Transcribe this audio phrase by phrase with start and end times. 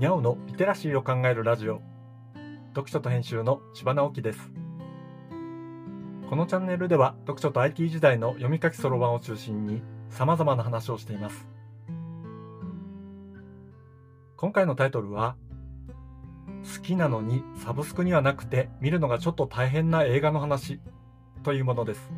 [0.00, 1.82] にゃおのリテラシーを考えるラジオ。
[2.68, 4.50] 読書と編集の千葉直樹です。
[6.30, 11.46] このチャンネルでは読書と IT 時代の読み書きそろばんを中心に様々な話をしています。
[14.38, 15.36] 今回のタイトルは
[16.74, 20.80] 好きなのにサブスクにはなくて見るのがちょっと大変な映画の話
[21.42, 22.10] というものです。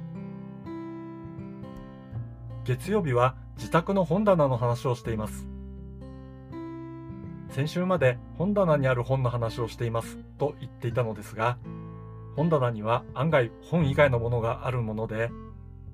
[2.62, 5.51] 月曜日は自宅の本棚の話をしています。
[7.52, 11.58] 先週まで本棚にある本の話をしていますと言っていたのですが、
[12.34, 15.30] 本棚には案外本以外のものがあるもので、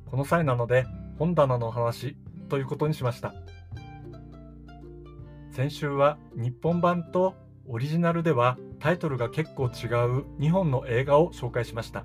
[0.06, 0.86] この際なので
[1.18, 2.16] 本棚の話
[2.48, 3.34] ということにしました。
[5.50, 7.34] 先週は日本版と
[7.66, 12.04] オリジナルではタイトルが結構違う2本の映画を紹介しました。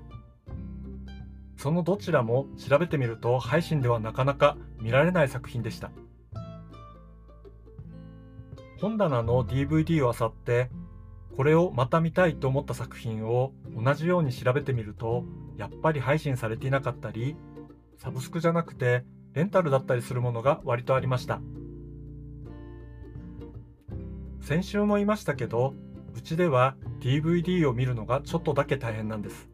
[1.56, 5.92] そのどちらも調べてみると配信ではなかなか見られない作品でした。
[8.80, 10.70] 本棚の DVD を漁って
[11.36, 15.24] これをまた見たいと思った作品を同じように調べてみると
[15.56, 17.36] やっぱり配信されていなかったり
[17.96, 21.40] サブスクじゃなくてレンタルだったりするものが割とありました。
[24.40, 25.74] 先週も言いましたけど
[26.14, 29.48] うちでは DVD を見るのがちょっとだけ大変なんです。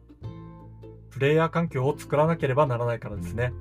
[1.09, 3.53] プレイヤー環境を作らなければならないからですね。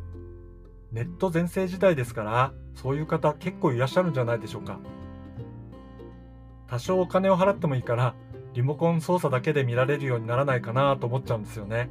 [0.92, 4.80] ネット全盛時代ですからそういう方結構いらっしゃるんじゃないでしょうか。
[6.70, 8.14] 多少お金を払ってもいいから
[8.54, 11.90] リモコン操作だけで見られるようにならないかなと思っちゃうんですよね。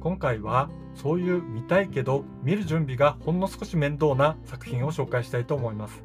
[0.00, 6.02] 今回はそういう見たいけど見る準備がほんの少し面倒な作品を紹介したいと思います。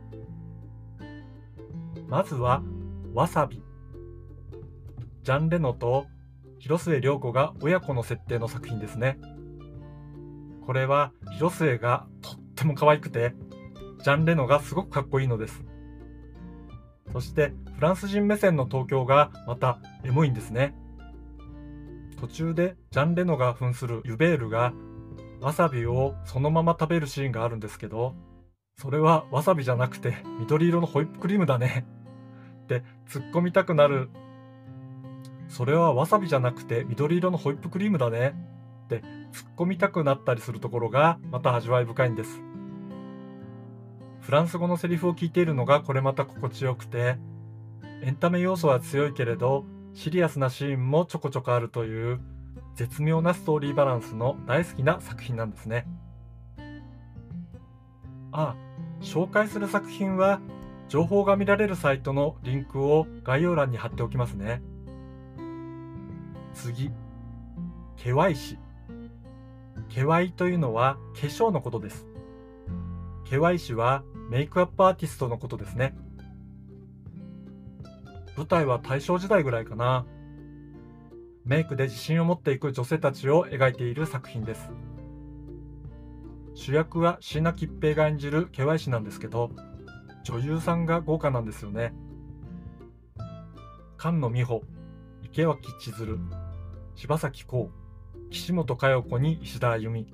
[2.07, 2.63] まずは
[3.13, 3.63] わさび。
[5.23, 6.07] ジャン・レノと
[6.59, 9.19] 広末涼子が親子の設定の作品ですね。
[10.65, 13.35] これは広末がとっても可愛くて
[14.03, 15.68] ジャン・レノがすごくかっこいいのです。
[17.13, 20.75] そしてフランス人目線の東京がまたエモいんですね。
[22.19, 24.73] 途中でジャン・レノが扮するユベールが
[25.41, 28.13] わさびをそのまま食べるシーンがあるんですけど、
[28.77, 31.85] それはわさびじゃなくて緑色のホイップクリームだね
[32.63, 34.09] って突っ込みたくなる。
[35.47, 38.35] それはわさびじゃなくて緑色のホイップクリームだね
[38.85, 42.41] って突っ込みたくなったりするところがまた味わい深いんです。
[44.29, 47.17] フランス語のセリフを聞いているのがこれまた心地よくて
[48.03, 52.19] エンタメ要素は強いけれどシリアスなシーンもちょこちょこあるという
[52.75, 55.87] 絶妙なストーリーバランスの大好きな作品なんですね。
[58.31, 58.55] あ
[59.01, 60.39] 紹介する作品は
[60.89, 64.61] 情報が見られるサイトのリンクを概要欄に貼っておきますね。
[66.53, 66.91] 次
[67.97, 68.59] ケワイシ。
[69.89, 72.05] ケワイというのは化粧のことです。
[73.25, 75.95] ケワイシはメイクアップアーティストのことですね。
[78.37, 80.05] 舞台は大正時代ぐらいかな。
[81.45, 84.69] メイクで自信を持っていく女性たちを描いている作品です。
[86.53, 89.49] 主役は椎名桔平が演じるケワイシなんですけど、
[90.23, 91.95] 女優さんが豪華なんですよね。
[93.97, 94.61] 菅野美穂、
[95.23, 96.19] 池脇千鶴、
[96.93, 100.05] 柴咲コウ、岸本佳代子に石田あゆみ、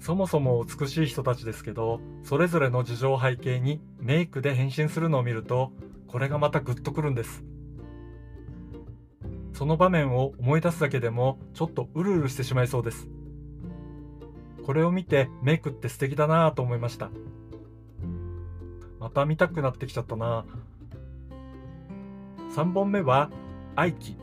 [0.00, 5.72] そもそも美しい人たちですけど、それぞれの事情背景にメイクで変身するのを見ると、
[6.06, 7.44] これがまたグッとくるんです。
[9.52, 13.08] その場面を思い出すだけでも、ちょっとうるうるしてしまいそうです。
[14.64, 17.10] これを見てメイクって素敵だなぁと思いました。
[19.00, 20.44] また見たくなってきちゃったな
[22.54, 23.30] 3本目は
[23.76, 24.16] 愛機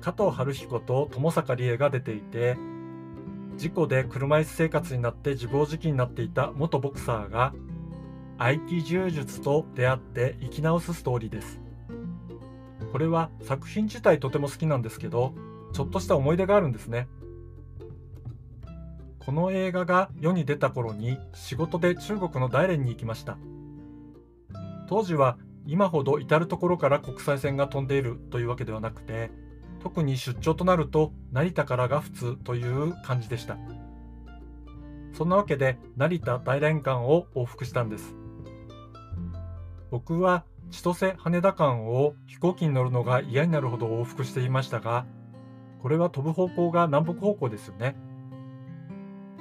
[0.00, 2.56] 加藤晴彦と友坂理恵が出ていて
[3.58, 7.52] 事故で車椅子生活になって自暴自棄になっていた元ボクサーが
[8.38, 11.60] 合気柔術と出会って生き直すストーリーです。
[12.92, 15.34] これは作品自体とても好きなんですけど、
[15.72, 17.08] ちょっとした思い出があるんですね。
[19.18, 23.38] この映画が世に出た頃に仕事で中国の大連に行きました。
[24.88, 29.32] 当時は今ほど至る所から国際線が飛んでいるというわけではなくて、
[29.80, 33.56] 特に出張となると成田からが普通という感じでした。
[35.12, 38.14] そんなわけで成田大連間を往復したんです。
[39.90, 45.06] 僕は千歳羽田間を飛行機に乗るのが嫌になるほど往復していましたが、
[45.82, 47.96] これは飛ぶ方向が南北方向ですよね。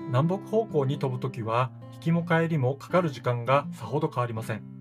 [0.07, 4.76] 南北方向に飛ぶときは、行きも帰りもかかる時間がさほど変わりません。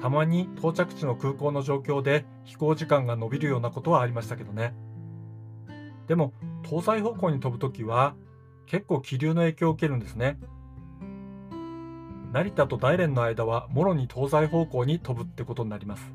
[0.00, 4.74] たまに到着地の空港の状況で飛行時間が延びるようなことはありましたけどね。
[6.06, 6.32] でも、
[6.64, 8.14] 東西方向に飛ぶときは
[8.66, 10.38] 結構気流の影響を受けるんですね。
[12.36, 16.12] 成田と大連の間はもろに東西方向に飛ぶってことになります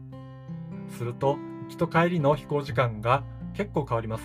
[0.89, 3.24] すると行きと帰りの飛行時間が
[3.56, 4.24] 結構変わります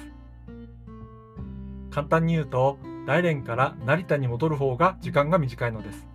[1.90, 6.06] 簡単に言うと大連から成田に戻る方が時間が短いのです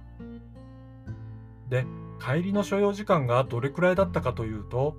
[1.70, 1.86] で
[2.24, 4.96] 帰りの所要時間がどれくらいだったかというと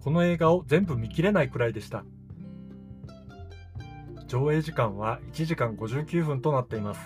[0.00, 2.04] この映画を全部見切れないくらいでした。
[4.26, 7.00] 上映時間は1時間59分となっています。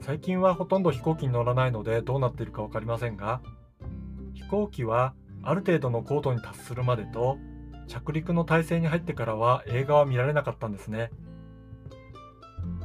[0.00, 3.40] 最近はほとんど飛行機に乗らないのでどうなっているか分かりませんが
[4.34, 7.38] 飛行機はある程度の高度に達するまでと
[7.86, 11.10] 着陸の体制に入ってからは映画は見られなかったんですね。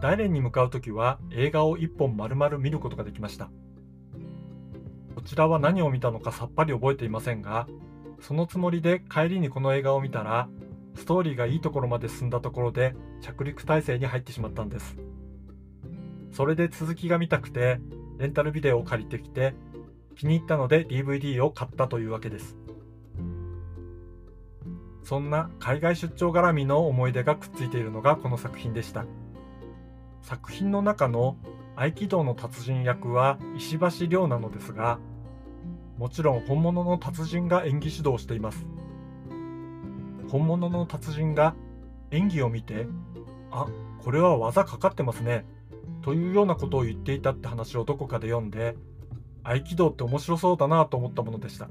[0.01, 3.49] 大連に向かう時は映画を1本丸々見ることができました。
[5.25, 7.67] ちらは何を見たのかさっぱり覚えていませんが
[8.21, 10.47] そのつもりで帰りにこの映画を見たら
[10.95, 14.95] ストーリーがいいところまで進んだところで着陸体制に入ってしまったんです。
[16.31, 17.79] それで続きが見たくて
[18.17, 19.53] レンタルビデオを借りてきて
[20.15, 22.57] 気に入ったので DVD を買ったというわけです。
[25.03, 29.05] そんな海外出張絡みの思い出がくっついているのがこの作品でした。
[30.21, 31.37] 作品の中の
[31.75, 34.97] 合気道の達人役は石橋亮なのですが
[35.97, 38.65] もちろん本物の達人が演技指導しています。
[40.29, 41.55] 本物の達人が
[42.11, 42.87] 演技を見て
[43.51, 43.67] あ
[44.03, 45.45] これは技かかってますね
[46.01, 48.75] というようなことを言っていたって話をどこかで読んで
[49.43, 51.69] 合気道って面白そうだなと思ったものでした。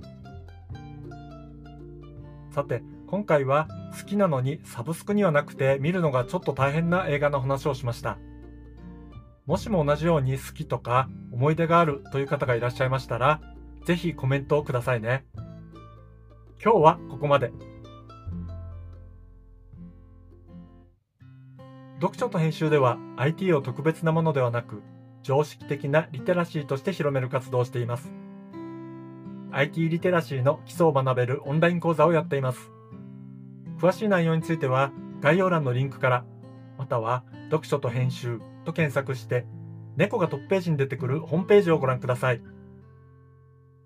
[2.50, 3.69] さて今回は
[3.99, 8.19] 好きなのにサブスクにはなくて見るのがちょっと大変な映画の話をしました。
[9.47, 13.41] もしも同じように好きとか思い出があるという方がいらっしゃいましたら
[13.85, 15.25] ぜひコメントをくださいね。
[16.63, 17.53] 今日はここまで。
[22.01, 24.83] 読書と編集では IT を特別なものではなく
[25.23, 28.11] 常識的なリテラシーとして広める活動をしています。
[29.53, 32.71] IT リテラシーの基礎を学べるオンライン講座をやっています。
[33.79, 36.25] 詳しい内容については概要欄のリンクから
[36.79, 39.47] または読書と編集と検索して
[39.97, 42.54] 猫がトップページに出てくるホームページをご覧ください。